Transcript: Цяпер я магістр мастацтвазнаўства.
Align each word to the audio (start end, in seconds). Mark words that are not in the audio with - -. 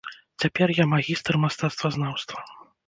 Цяпер 0.43 0.67
я 0.77 0.85
магістр 0.95 1.41
мастацтвазнаўства. 1.47 2.39